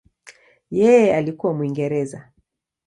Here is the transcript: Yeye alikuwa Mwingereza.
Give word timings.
Yeye 0.71 1.13
alikuwa 1.15 1.53
Mwingereza. 1.53 2.31